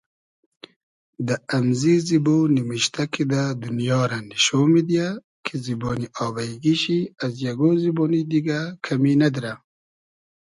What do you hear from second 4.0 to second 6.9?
رۂ نیشۉ میدیۂ کی زیبۉنی آبݷ گی